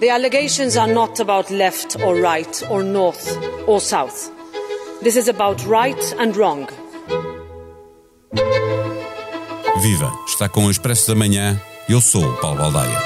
[0.00, 4.32] The allegations are not about left or right or north or south.
[5.00, 6.66] This is about right and wrong.
[9.80, 10.12] Viva!
[10.26, 11.60] Está com o Expresso da Manhã.
[11.88, 12.98] Eu sou o Paulo Baldaia.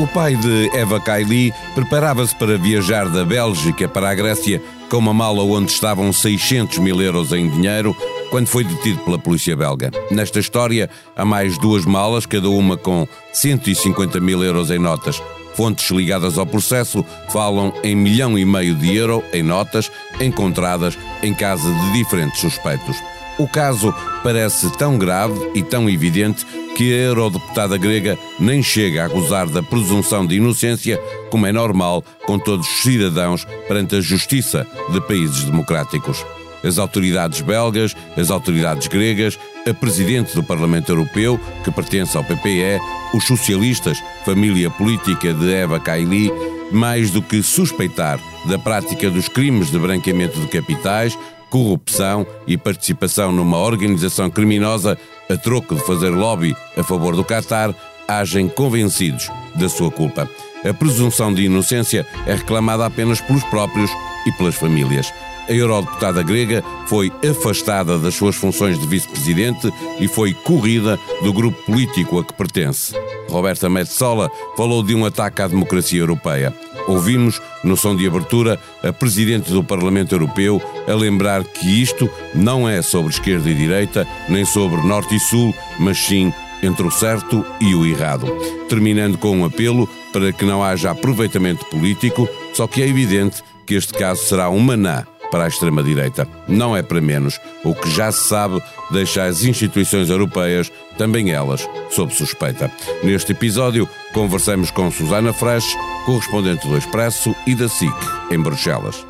[0.00, 5.14] O pai de Eva Kaili preparava-se para viajar da Bélgica para a Grécia com uma
[5.14, 7.96] mala onde estavam 600 mil euros em dinheiro
[8.30, 9.90] quando foi detido pela polícia belga.
[10.10, 15.22] Nesta história, há mais duas malas, cada uma com 150 mil euros em notas.
[15.54, 19.90] Fontes ligadas ao processo falam em milhão e meio de euro em notas
[20.20, 22.96] encontradas em casa de diferentes suspeitos.
[23.38, 26.44] O caso parece tão grave e tão evidente
[26.76, 30.96] que a eurodeputada grega nem chega a gozar da presunção de inocência,
[31.28, 36.24] como é normal com todos os cidadãos perante a justiça de países democráticos.
[36.64, 42.80] As autoridades belgas, as autoridades gregas, a presidente do Parlamento Europeu, que pertence ao PPE,
[43.14, 46.30] os socialistas, família política de Eva Kaili,
[46.70, 51.18] mais do que suspeitar da prática dos crimes de branqueamento de capitais,
[51.50, 54.98] corrupção e participação numa organização criminosa
[55.30, 57.74] a troco de fazer lobby a favor do Qatar,
[58.06, 60.28] agem convencidos da sua culpa.
[60.68, 63.90] A presunção de inocência é reclamada apenas pelos próprios
[64.26, 65.12] e pelas famílias.
[65.48, 71.58] A eurodeputada grega foi afastada das suas funções de vice-presidente e foi corrida do grupo
[71.64, 72.94] político a que pertence.
[73.30, 76.54] Roberta Metsola falou de um ataque à democracia europeia.
[76.86, 82.68] Ouvimos, no som de abertura, a Presidente do Parlamento Europeu a lembrar que isto não
[82.68, 86.32] é sobre esquerda e direita, nem sobre norte e sul, mas sim
[86.62, 88.26] entre o certo e o errado.
[88.68, 93.74] Terminando com um apelo para que não haja aproveitamento político, só que é evidente que
[93.74, 96.26] este caso será um maná para a extrema-direita.
[96.46, 97.40] Não é para menos.
[97.64, 102.70] O que já se sabe deixa as instituições europeias, também elas, sob suspeita.
[103.02, 105.66] Neste episódio, conversamos com Susana Fresh,
[106.06, 107.94] correspondente do Expresso e da SIC,
[108.30, 109.06] em Bruxelas.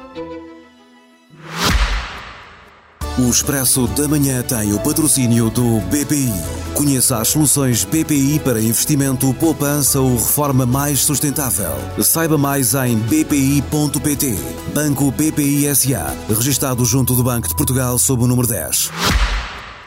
[3.21, 6.31] O Expresso da Manhã tem o patrocínio do BPI.
[6.73, 11.73] Conheça as soluções BPI para investimento, poupança ou reforma mais sustentável.
[12.01, 14.37] Saiba mais em bpi.pt.
[14.73, 16.17] Banco BPI SA.
[16.29, 18.93] Registado junto do Banco de Portugal sob o número 10.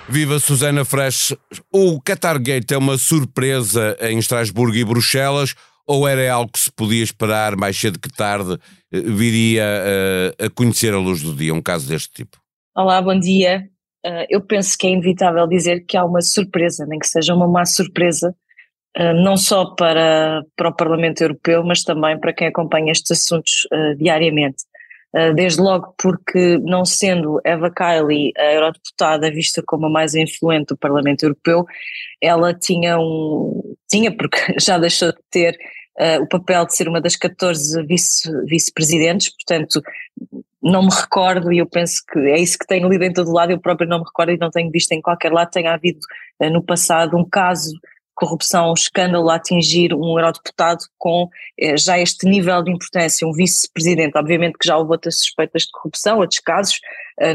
[0.10, 1.34] Viva Susana Fresh.
[1.72, 5.56] O Qatar Gate é uma surpresa em Estrasburgo e Bruxelas
[5.88, 8.60] ou era algo que se podia esperar mais cedo que tarde
[8.92, 12.41] eh, viria eh, a conhecer a luz do dia, um caso deste tipo?
[12.74, 13.68] Olá, bom dia.
[14.06, 17.46] Uh, eu penso que é inevitável dizer que há uma surpresa, nem que seja uma
[17.46, 18.34] má surpresa,
[18.98, 23.68] uh, não só para, para o Parlamento Europeu, mas também para quem acompanha estes assuntos
[23.74, 24.64] uh, diariamente.
[25.36, 30.78] desde logo porque, não sendo Eva Kaili a eurodeputada vista como a mais influente do
[30.78, 31.66] Parlamento Europeu,
[32.22, 33.76] ela tinha um.
[33.90, 35.58] tinha, porque já deixou de ter.
[36.22, 39.82] o papel de ser uma das 14 vice-presidentes, vice portanto,
[40.62, 43.52] não me recordo, e eu penso que é isso que tenho lido em todo lado,
[43.52, 46.00] eu próprio não me recordo e não tenho visto em qualquer lado, tenha havido
[46.40, 47.80] eh, no passado um caso de
[48.14, 51.28] corrupção, um escândalo a atingir um eurodeputado com
[51.60, 54.16] eh, já este nível de importância, um vice-presidente.
[54.16, 56.80] Obviamente que já houve outras suspeitas de corrupção, outros casos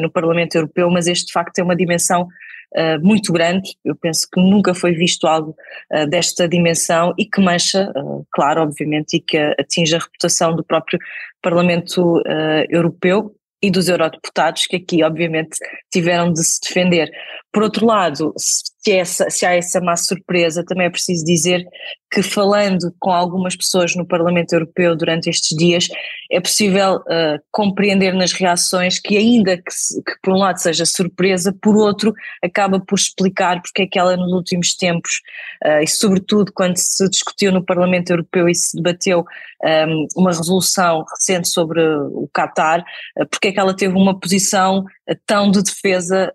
[0.00, 2.28] no Parlamento Europeu, mas este de facto tem uma dimensão
[2.74, 3.76] Uh, muito grande.
[3.84, 5.54] Eu penso que nunca foi visto algo
[5.94, 10.64] uh, desta dimensão e que mancha, uh, claro, obviamente, e que atinge a reputação do
[10.64, 10.98] próprio
[11.40, 12.20] Parlamento
[12.68, 13.32] Europeu
[13.62, 15.58] e dos eurodeputados, que aqui, obviamente,
[15.92, 17.08] tiveram de se defender.
[17.52, 21.66] Por outro lado, se, essa, se há essa má surpresa, também é preciso dizer
[22.10, 25.88] que, falando com algumas pessoas no Parlamento Europeu durante estes dias,
[26.30, 31.54] é possível uh, compreender nas reações que, ainda que, que, por um lado seja surpresa,
[31.60, 35.20] por outro, acaba por explicar porque é que ela, nos últimos tempos,
[35.64, 39.24] uh, e sobretudo quando se discutiu no Parlamento Europeu e se debateu
[39.62, 42.84] um, ehm, uma resolução recente sobre o Qatar,
[43.18, 44.84] uh, porque é que ela teve uma posição
[45.24, 46.32] tão de defesa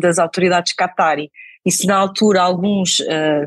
[0.00, 1.30] das autoridades qatari.
[1.64, 2.98] E se na altura alguns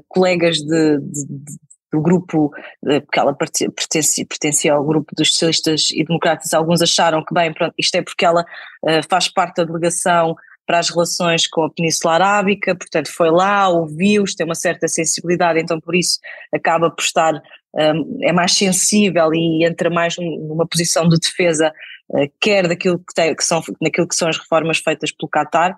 [0.07, 1.65] colegas de, de, de
[1.95, 2.51] do grupo,
[2.81, 7.73] porque ela pertencia, pertencia ao grupo dos socialistas e democratas, alguns acharam que, bem, pronto,
[7.77, 10.35] isto é porque ela uh, faz parte da delegação
[10.65, 15.59] para as relações com a Península Arábica, portanto foi lá, ouviu-os, tem uma certa sensibilidade,
[15.59, 16.19] então por isso
[16.53, 17.33] acaba por estar,
[17.75, 21.71] um, é mais sensível e entra mais numa posição de defesa,
[22.09, 25.77] uh, quer daquilo que, tem, que, são, naquilo que são as reformas feitas pelo Qatar,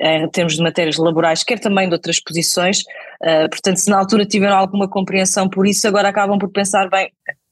[0.00, 2.80] em termos de matérias laborais, quer também de outras posições.
[3.22, 7.10] Uh, portanto, se na altura tiveram alguma compreensão por isso, agora acabam por pensar, bem,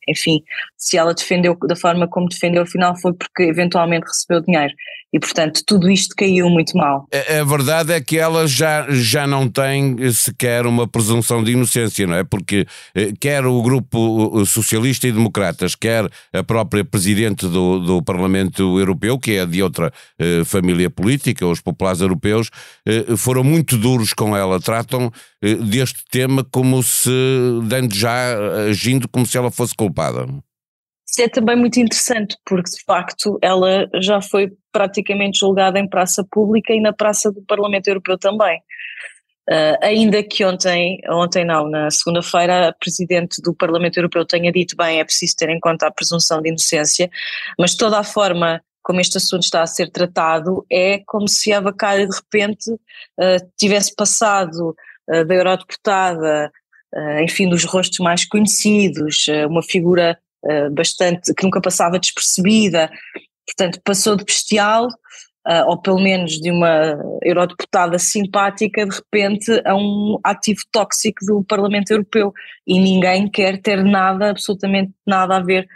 [0.09, 0.43] enfim,
[0.77, 4.75] se ela defendeu da forma como defendeu, afinal foi porque eventualmente recebeu dinheiro.
[5.13, 7.07] E, portanto, tudo isto caiu muito mal.
[7.13, 12.07] A, a, verdade é que ela já, já não tem sequer uma presunção de inocência,
[12.07, 12.25] não é?
[12.25, 18.79] Porque eh, quer o grupo socialista e democratas, quer a própria presidente do, do Parlamento
[18.79, 22.51] Europeu, que é de outra eh, família política, os populares europeus,
[22.87, 25.11] eh, foram muito duros com ela, tratam
[25.43, 27.11] eh, deste tema como se,
[27.65, 28.37] dando já,
[28.69, 30.27] agindo como se ela fosse culpada.
[31.11, 36.25] Isso é também muito interessante, porque de facto ela já foi praticamente julgada em praça
[36.31, 38.61] pública e na praça do Parlamento Europeu também.
[39.51, 44.77] Uh, ainda que ontem, ontem não, na segunda-feira, a Presidente do Parlamento Europeu tenha dito
[44.77, 47.11] bem, é preciso ter em conta a presunção de inocência,
[47.59, 51.61] mas toda a forma como este assunto está a ser tratado é como se a
[51.61, 54.77] Bacalha de repente uh, tivesse passado
[55.09, 56.53] uh, da eurodeputada,
[57.23, 62.91] enfim, dos rostos mais conhecidos, uma figura uh, bastante, que nunca passava despercebida,
[63.47, 69.75] portanto passou de bestial, uh, ou pelo menos de uma eurodeputada simpática, de repente a
[69.75, 72.33] um ativo tóxico do Parlamento Europeu.
[72.67, 75.67] E ninguém quer ter nada, absolutamente nada a ver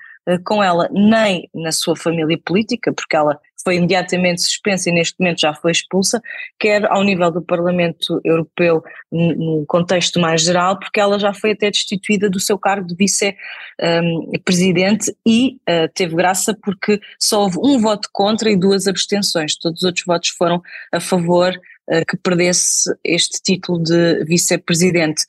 [0.44, 5.40] com ela, nem na sua família política, porque ela foi imediatamente suspensa e neste momento
[5.40, 6.22] já foi expulsa,
[6.58, 11.70] quer ao nível do Parlamento Europeu, no contexto mais geral, porque ela já foi até
[11.70, 17.80] destituída do seu cargo de vice-presidente um, e uh, teve graça porque só houve um
[17.80, 20.60] voto contra e duas abstenções, todos os outros votos foram
[20.92, 25.24] a favor uh, que perdesse este título de vice-presidente.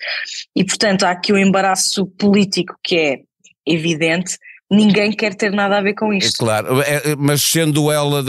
[0.54, 3.22] E, portanto, há aqui um embaraço político que é
[3.66, 4.38] evidente,
[4.72, 6.44] ninguém quer ter nada a ver com isto.
[6.44, 8.24] É claro, é, mas sendo ela,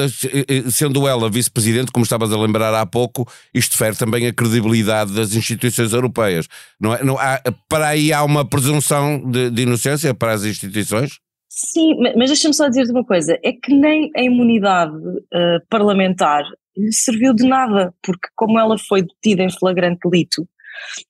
[0.70, 5.34] sendo ela vice-presidente, como estavas a lembrar há pouco, isto fere também a credibilidade das
[5.34, 6.46] instituições europeias.
[6.80, 11.18] Não é, não há, para aí há uma presunção de, de inocência para as instituições?
[11.48, 16.44] Sim, mas deixa-me só dizer-te uma coisa: é que nem a imunidade uh, parlamentar
[16.76, 20.46] lhe serviu de nada, porque como ela foi detida em flagrante delito,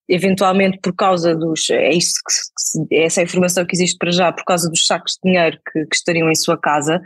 [0.08, 4.44] eventualmente por causa dos, é isso que, é essa informação que existe para já, por
[4.44, 7.00] causa dos sacos de dinheiro que, que estariam em sua casa,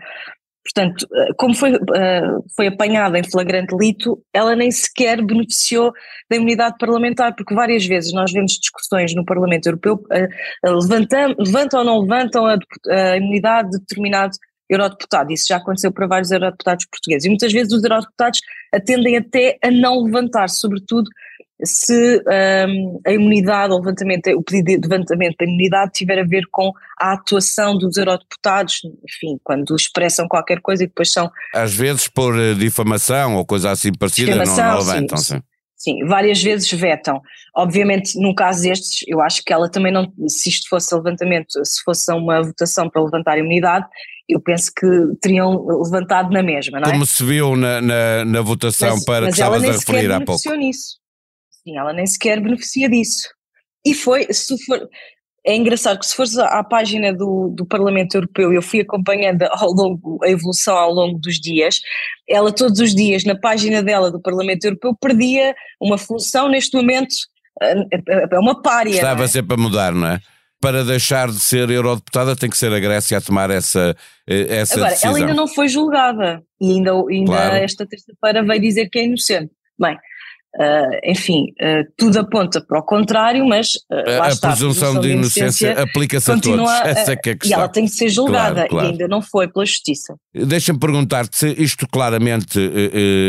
[0.65, 5.93] portanto, eh, como foi, uh, foi apanhada em flagrante delito, ela nem sequer beneficiou
[6.29, 11.81] da imunidade parlamentar, porque várias vezes nós vemos discussões no Parlamento Europeu, uh, levantam, levantam
[11.81, 12.59] ou não levantam a,
[12.89, 14.37] a imunidade de determinado
[14.69, 18.41] eurodeputado, isso já aconteceu para vários eurodeputados portugueses, e muitas vezes os eurodeputados
[18.73, 21.11] atendem até a não levantar, sobretudo
[21.65, 22.23] se
[22.69, 26.73] um, a imunidade, o levantamento, o pedido de levantamento da imunidade tiver a ver com
[26.99, 31.31] a atuação dos eurodeputados, enfim, quando expressam qualquer coisa e depois são...
[31.55, 35.37] Às vezes por eh, difamação ou coisa assim parecida não, não levantam, sim.
[35.37, 35.43] sim.
[35.81, 37.23] Sim, várias vezes vetam.
[37.57, 41.83] Obviamente, num caso destes, eu acho que ela também não, se isto fosse levantamento, se
[41.83, 43.87] fosse uma votação para levantar a imunidade,
[44.29, 44.87] eu penso que
[45.23, 46.93] teriam levantado na mesma, não é?
[46.93, 50.21] Como se viu na, na, na votação mas, para mas que estavas a referir há
[50.21, 50.55] pouco.
[50.55, 51.00] Nisso.
[51.63, 53.29] Sim, ela nem sequer beneficia disso.
[53.85, 54.89] E foi, se for,
[55.45, 59.73] é engraçado que se fores à página do, do Parlamento Europeu, eu fui acompanhando ao
[59.73, 61.81] longo, a evolução ao longo dos dias,
[62.29, 67.15] ela todos os dias na página dela do Parlamento Europeu perdia uma função, neste momento
[67.63, 67.75] é,
[68.33, 68.91] é uma párea.
[68.91, 69.29] Estava é?
[69.29, 70.21] sempre a mudar, não é?
[70.61, 73.97] Para deixar de ser eurodeputada tem que ser a Grécia a tomar essa,
[74.29, 75.11] eh, essa Agora, decisão.
[75.11, 77.57] ela ainda não foi julgada e ainda, ainda claro.
[77.57, 79.51] esta terça-feira veio dizer que é inocente.
[79.79, 79.97] Bem,
[80.53, 85.01] Uh, enfim, uh, tudo aponta para o contrário, mas uh, lá a, está, presunção a
[85.01, 86.71] presunção de inocência, aplica-se a todos.
[86.85, 87.57] Essa é que é questão.
[87.57, 88.87] E ela tem que ser julgada claro, claro.
[88.89, 90.17] e ainda não foi pela justiça.
[90.35, 92.59] Deixa-me perguntar-te se isto claramente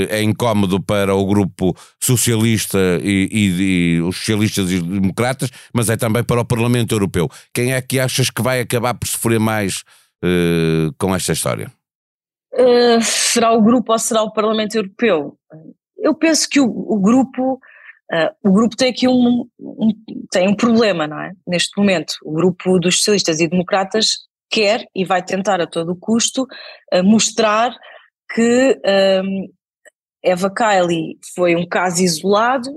[0.10, 5.96] é incómodo para o grupo socialista e, e, e, os socialistas e democratas, mas é
[5.98, 7.30] também para o Parlamento Europeu.
[7.54, 9.84] Quem é que achas que vai acabar por sofrer mais
[10.98, 11.72] com esta história?
[13.02, 15.38] será o grupo ou será o Parlamento Europeu?
[16.02, 17.60] Eu penso que o, o grupo
[18.12, 19.92] uh, o grupo tem aqui um, um,
[20.32, 21.32] tem um problema, não é?
[21.48, 26.44] Neste momento, o grupo dos socialistas e democratas quer e vai tentar a todo custo
[26.94, 27.74] uh, mostrar
[28.34, 28.80] que
[29.24, 29.50] um,
[30.24, 32.70] Eva Kaili foi um caso isolado,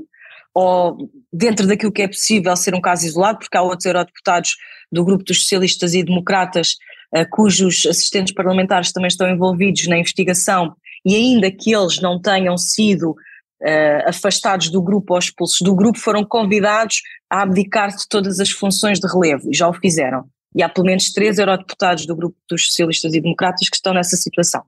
[0.55, 4.57] ou dentro daquilo que é possível ser um caso isolado, porque há outros eurodeputados
[4.91, 6.77] do grupo dos socialistas e democratas
[7.15, 12.57] uh, cujos assistentes parlamentares também estão envolvidos na investigação e ainda que eles não tenham
[12.57, 18.41] sido uh, afastados do grupo ou expulsos do grupo, foram convidados a abdicar de todas
[18.41, 20.25] as funções de relevo e já o fizeram.
[20.55, 24.17] E há pelo menos três eurodeputados do grupo dos socialistas e democratas que estão nessa
[24.17, 24.63] situação.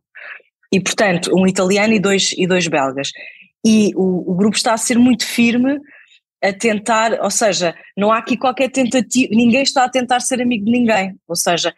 [0.72, 3.12] E, portanto, um italiano e dois, e dois belgas.
[3.64, 5.78] E o, o grupo está a ser muito firme
[6.42, 10.64] a tentar, ou seja, não há aqui qualquer tentativa, ninguém está a tentar ser amigo
[10.64, 11.74] de ninguém, ou seja,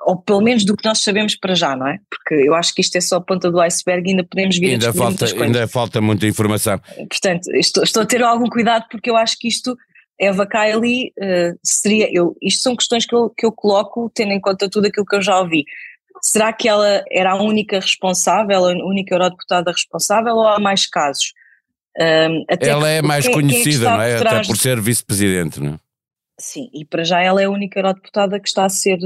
[0.00, 1.98] ou pelo menos do que nós sabemos para já, não é?
[2.08, 4.72] Porque eu acho que isto é só a ponta do iceberg e ainda podemos vir
[4.72, 6.80] ainda a falta, Ainda falta muita informação.
[7.08, 9.76] Portanto, estou, estou, a ter algum cuidado porque eu acho que isto,
[10.18, 14.40] Eva Kaili, uh, seria, eu, isto são questões que eu, que eu coloco tendo em
[14.40, 15.64] conta tudo aquilo que eu já ouvi.
[16.22, 21.32] Será que ela era a única responsável, a única eurodeputada responsável ou há mais casos?
[21.98, 24.16] Um, ela é mais quem, conhecida, quem é não é?
[24.16, 25.78] Até por ser vice-presidente, não é?
[26.38, 28.98] Sim, e para já ela é a única eurodeputada que está a ser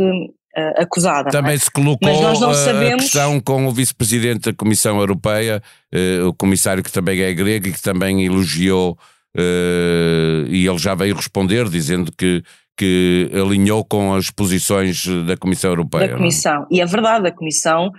[0.56, 1.30] uh, acusada.
[1.30, 1.58] Também é?
[1.58, 2.94] se colocou não sabemos...
[2.94, 5.62] a questão com o vice-presidente da Comissão Europeia,
[5.94, 8.98] uh, o comissário que também é grego e que também elogiou,
[9.36, 12.42] uh, e ele já veio responder dizendo que
[12.78, 16.08] que alinhou com as posições da Comissão Europeia.
[16.08, 16.16] Da é?
[16.18, 16.60] Comissão.
[16.60, 16.66] Não?
[16.70, 17.90] E é verdade, a Comissão,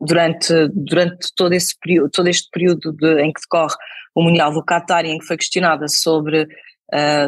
[0.00, 3.74] durante, durante todo, esse período, todo este período de, em que decorre
[4.14, 6.46] o Mundial do Qatar e em que foi questionada sobre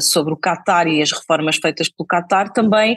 [0.00, 2.96] sobre o Qatar e as reformas feitas pelo Qatar, também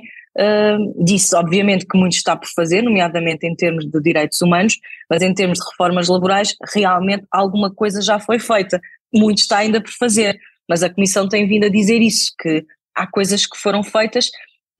[1.03, 4.77] disse, obviamente, que muito está por fazer, nomeadamente em termos de direitos humanos,
[5.09, 8.79] mas em termos de reformas laborais, realmente alguma coisa já foi feita.
[9.13, 12.63] Muito está ainda por fazer, mas a Comissão tem vindo a dizer isso, que
[12.95, 14.29] há coisas que foram feitas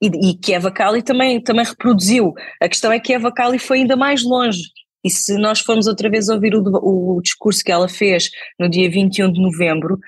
[0.02, 2.32] e, e que Eva Kali também, também reproduziu.
[2.60, 4.62] A questão é que Eva Kali foi ainda mais longe.
[5.04, 8.90] E se nós formos outra vez ouvir o, o discurso que ela fez no dia
[8.90, 9.98] 21 de novembro,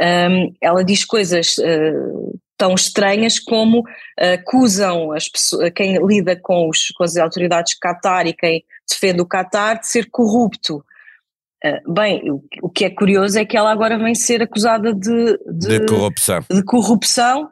[0.00, 6.68] um, ela diz coisas uh, tão estranhas como uh, acusam as pessoas, quem lida com,
[6.68, 10.84] os, com as autoridades Qatar e quem defende o Qatar de ser corrupto.
[11.64, 15.38] Uh, bem, o, o, que é curioso é que ela agora vem ser acusada de,
[15.46, 17.50] de, de corrupção, de corrupção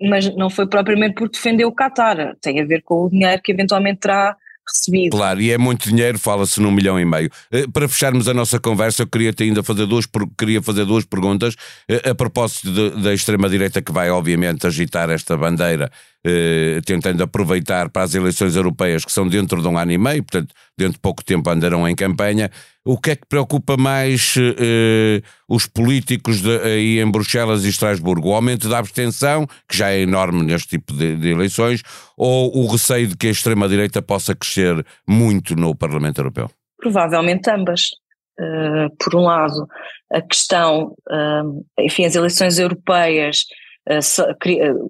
[0.00, 3.52] mas não foi propriamente por defender o Qatar, tem a ver com o dinheiro que
[3.52, 4.34] eventualmente terá
[4.72, 5.16] recebido.
[5.16, 7.30] Claro, e é muito dinheiro, fala-se num milhão e meio.
[7.50, 10.06] Eh, para fecharmos a nossa conversa, eu queria ainda fazer duas,
[10.36, 11.54] queria fazer duas perguntas
[11.88, 15.90] eh, a propósito de, da extrema-direita que vai obviamente agitar esta bandeira
[16.28, 20.22] eh, tentando aproveitar para as eleições europeias que são dentro de um ano e meio,
[20.22, 22.50] portanto, dentro de pouco tempo andarão em campanha.
[22.84, 28.28] O que é que preocupa mais eh, os políticos de, aí em Bruxelas e Estrasburgo?
[28.28, 31.82] O aumento da abstenção, que já é enorme neste tipo de, de eleições,
[32.16, 36.50] ou o receio de que a extrema-direita possa crescer muito no Parlamento Europeu?
[36.76, 37.90] Provavelmente ambas.
[38.38, 39.66] Uh, por um lado,
[40.12, 43.44] a questão, uh, enfim, as eleições europeias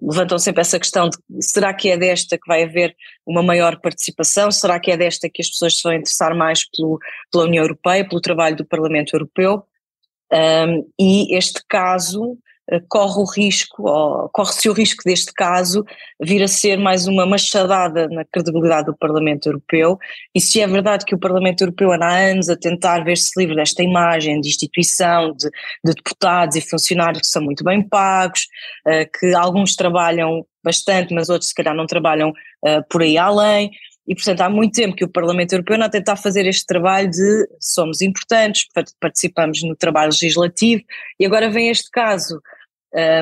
[0.03, 4.51] levantam sempre essa questão de será que é desta que vai haver uma maior participação?
[4.51, 6.99] Será que é desta que as pessoas se vão interessar mais pelo,
[7.31, 9.63] pela União Europeia, pelo trabalho do Parlamento Europeu?
[10.33, 12.48] Um, e este caso eh,
[12.89, 15.85] corre o risco, corre-se o risco deste caso
[16.21, 19.99] vir a ser mais uma machadada na credibilidade do Parlamento Europeu,
[20.35, 23.57] e se é verdade que o Parlamento Europeu anda há anos a tentar ver-se livre
[23.57, 25.49] desta imagem de instituição, de,
[25.85, 28.47] de, deputados e funcionários que são muito bem pagos,
[28.87, 33.71] uh, que alguns trabalham bastante, mas outros se calhar não trabalham uh, por aí além,
[34.07, 37.47] e, portanto, há muito tempo que o Parlamento Europeu a tentar fazer este trabalho de
[37.61, 38.67] somos importantes,
[38.99, 40.83] participamos no trabalho legislativo,
[41.21, 42.41] e agora vem este caso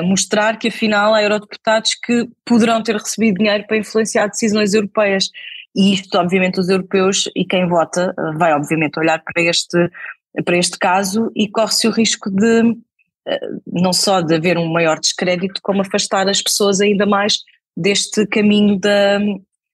[0.05, 5.29] mostrar que afinal há eurodeputados que poderão ter recebido dinheiro para influenciar decisões europeias.
[5.75, 9.89] E isto, obviamente, os europeus e quem vota vai, obviamente, olhar para este,
[10.43, 14.99] para este caso e corre-se o risco de uh, não só de haver um maior
[14.99, 17.39] descrédito, como afastar as pessoas ainda mais
[17.75, 19.19] deste caminho da,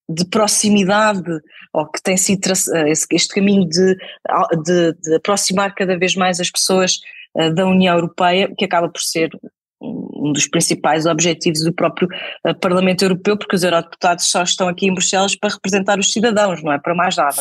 [0.10, 1.40] de proximidade,
[1.72, 2.42] ou que tem sido
[3.10, 3.96] este caminho de,
[4.66, 7.00] de, de, aproximar cada vez mais as pessoas
[7.56, 9.32] da União Europeia, que acaba por ser
[10.24, 12.08] um dos principais objetivos do próprio
[12.48, 16.64] uh, Parlamento Europeu, porque os eurodeputados só estão aqui em Bruxelas para representar os cidadãos,
[16.64, 17.36] não é para mais nada.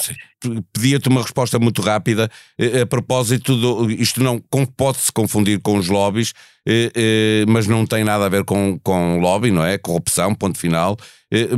[0.73, 4.41] Pedia-te uma resposta muito rápida eh, a propósito do, isto não
[4.77, 6.33] pode-se confundir com os lobbies,
[6.67, 9.79] eh, mas não tem nada a ver com, com lobby, não é?
[9.79, 10.97] Corrupção, ponto final.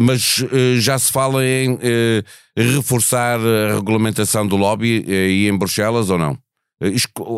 [0.01, 0.45] Mas
[0.79, 1.79] já se fala em
[2.57, 6.39] reforçar a regulamentação do lobby aí em Bruxelas ou não?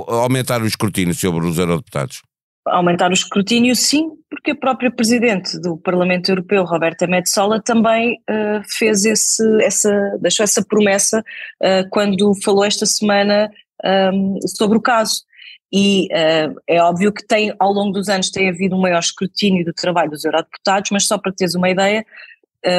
[0.09, 2.26] Aumentar o escrutínio sobre os eurodeputados?
[2.67, 8.63] Aumentar o escrutínio, sim, porque a própria Presidente do Parlamento Europeu, Roberta Metsola, também uh,
[8.79, 13.51] fez esse, essa, deixou essa promessa uh, quando falou esta semana
[14.13, 15.23] um, sobre o caso.
[15.73, 19.65] E uh, é óbvio que tem, ao longo dos anos tem havido um maior escrutínio
[19.65, 22.05] do trabalho dos eurodeputados, mas só para teres uma ideia,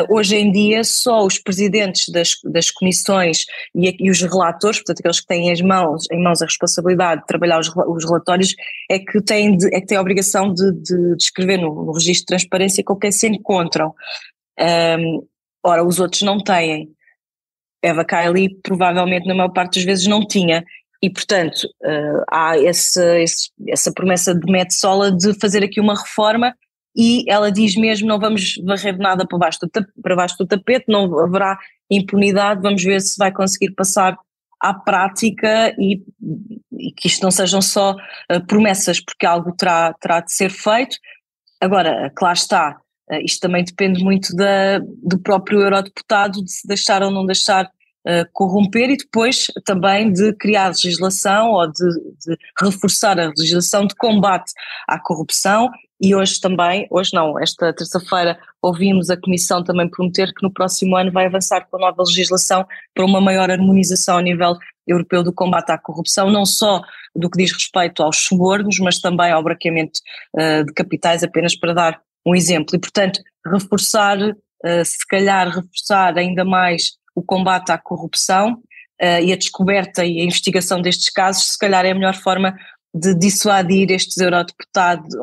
[0.10, 5.22] hoje em dia, só os presidentes das, das comissões e, e, os relatores, portanto, aqueles
[5.22, 8.54] que têm as mãos, em mãos a responsabilidade de trabalhar os, os relatórios,
[8.90, 11.92] é que têm, de, é que têm a obrigação de, de, de escrever no, no,
[11.94, 13.94] registro de transparência com quem se encontram.
[14.60, 15.26] Um,
[15.64, 16.90] ora, os outros não têm.
[17.82, 20.64] Eva Kaili provavelmente na maior parte das vezes não tinha.
[21.02, 26.56] E, portanto, uh, há esse, esse, essa promessa de Metsola de fazer aqui uma reforma
[26.98, 29.70] e ela diz mesmo: não vamos varrer nada para baixo, do,
[30.02, 34.18] para baixo do tapete, não haverá impunidade, vamos ver se vai conseguir passar
[34.60, 36.02] à prática e,
[36.72, 40.98] e que isto não sejam só uh, promessas, porque algo terá, terá de ser feito.
[41.62, 42.80] Agora, claro está,
[43.12, 47.66] uh, isto também depende muito da, do próprio eurodeputado, de se deixar ou não deixar
[47.66, 51.88] uh, corromper e depois também de criar legislação ou de,
[52.26, 54.52] de reforçar a legislação de combate
[54.88, 60.44] à corrupção e hoje também, hoje não, esta terça-feira ouvimos a Comissão também prometer que
[60.44, 64.58] no próximo ano vai avançar com a nova legislação para uma maior harmonização a nível
[64.86, 66.82] europeu do combate à corrupção, não só
[67.16, 70.00] do que diz respeito aos subornos, mas também ao braqueamento
[70.36, 72.76] uh, de capitais, apenas para dar um exemplo.
[72.76, 78.54] E, portanto, reforçar, uh, se calhar reforçar ainda mais o combate à corrupção
[79.02, 82.56] uh, e a descoberta e a investigação destes casos, se calhar é a melhor forma
[82.94, 85.14] de dissuadir estes eurodeputados,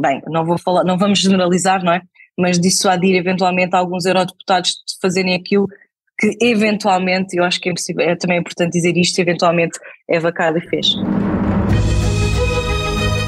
[0.00, 2.02] bem, não vou falar, não vamos generalizar, não é?
[2.38, 5.68] Mas dissuadir eventualmente alguns eurodeputados de fazerem aquilo
[6.18, 10.94] que eventualmente, eu acho que é, é também importante dizer isto, eventualmente Eva Kaili fez.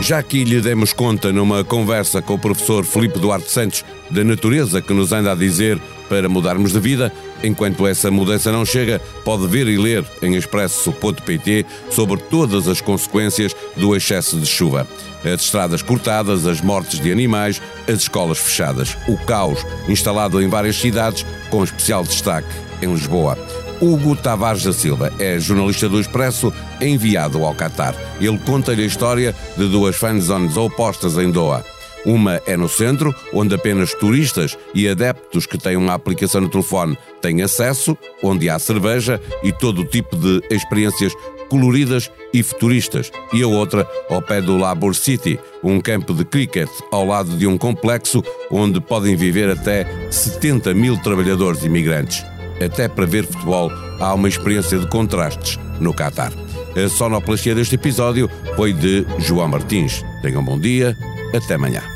[0.01, 4.81] Já aqui lhe demos conta numa conversa com o professor Filipe Duarte Santos da natureza
[4.81, 7.13] que nos anda a dizer para mudarmos de vida.
[7.43, 13.55] Enquanto essa mudança não chega, pode ver e ler em expresso.pt sobre todas as consequências
[13.77, 14.87] do excesso de chuva.
[15.25, 20.77] As estradas cortadas, as mortes de animais, as escolas fechadas, o caos instalado em várias
[20.77, 22.49] cidades, com especial destaque
[22.83, 23.37] em Lisboa.
[23.81, 27.95] Hugo Tavares da Silva é jornalista do Expresso enviado ao Catar.
[28.21, 31.65] Ele conta-lhe a história de duas fanzones opostas em Doha.
[32.07, 36.97] Uma é no centro, onde apenas turistas e adeptos que têm uma aplicação no telefone
[37.21, 41.13] têm acesso, onde há cerveja e todo o tipo de experiências
[41.49, 43.11] coloridas e futuristas.
[43.33, 47.47] E a outra ao pé do Labor City, um campo de cricket ao lado de
[47.47, 48.23] um complexo
[48.53, 52.25] onde podem viver até 70 mil trabalhadores imigrantes.
[52.65, 56.33] Até para ver futebol há uma experiência de contrastes no Catar.
[56.77, 60.05] A sonoplastia deste episódio foi de João Martins.
[60.23, 60.97] Tenham um bom dia,
[61.35, 61.96] até amanhã.